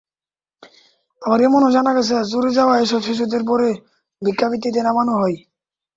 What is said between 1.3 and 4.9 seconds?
এমনও জানা গেছে, চুরি যাওয়া এসব শিশুদের পরে ভিক্ষাবৃত্তিতে